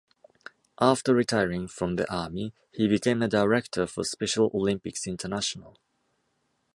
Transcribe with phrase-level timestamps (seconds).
[0.79, 5.77] After retiring from the Army, he became a director for Special Olympics International.